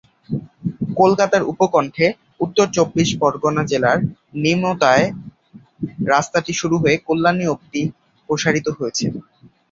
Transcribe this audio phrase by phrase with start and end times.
[0.97, 2.05] কলকাতার উপকণ্ঠে
[2.39, 3.97] উত্তর চব্বিশ পরগনা জেলার
[4.43, 5.05] নিমতায়
[6.07, 7.83] রাস্তাটি শুরু হয়ে কল্যাণী অবধি
[8.29, 9.05] প্রসারিত হয়েছে।